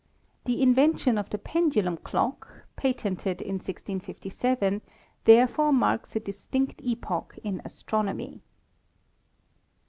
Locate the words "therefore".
5.25-5.71